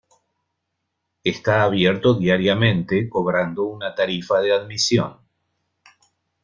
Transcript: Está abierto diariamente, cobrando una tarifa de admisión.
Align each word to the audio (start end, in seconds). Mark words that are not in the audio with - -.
Está 1.23 1.61
abierto 1.61 2.15
diariamente, 2.15 3.07
cobrando 3.07 3.65
una 3.65 3.93
tarifa 3.93 4.39
de 4.41 4.51
admisión. 4.51 5.19